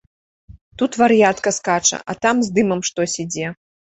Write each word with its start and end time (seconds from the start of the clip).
Тут 0.81 0.91
вар'ятка 1.01 1.53
скача, 1.57 1.99
а 2.13 2.17
там 2.27 2.35
з 2.47 2.53
дымам 2.55 2.81
штось 2.91 3.19
ідзе. 3.25 3.47